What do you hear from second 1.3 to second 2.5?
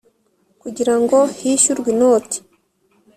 hishyurwe inoti